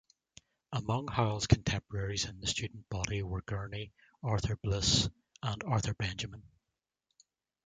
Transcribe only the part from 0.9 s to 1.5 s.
Howells'